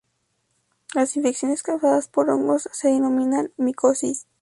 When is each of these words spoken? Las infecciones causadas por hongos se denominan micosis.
Las 0.95 1.15
infecciones 1.15 1.61
causadas 1.61 2.07
por 2.07 2.31
hongos 2.31 2.67
se 2.71 2.87
denominan 2.87 3.51
micosis. 3.57 4.25